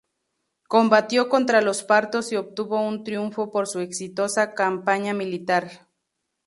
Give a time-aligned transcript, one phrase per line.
[0.67, 5.89] Combatió contra los partos y obtuvo un triunfo por su exitosa campaña militar.